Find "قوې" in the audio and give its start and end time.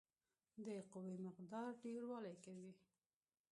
0.91-1.15